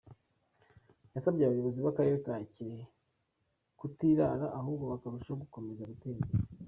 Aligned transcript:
Yasabye 1.13 1.41
abayobozi 1.43 1.79
b’akarere 1.85 2.17
ka 2.25 2.33
Kirehe 2.51 2.85
kutirara 3.79 4.45
ahubwo 4.59 4.83
bakarushaho 4.91 5.37
gukomeza 5.43 5.89
gutera 5.91 6.19
imbere. 6.23 6.43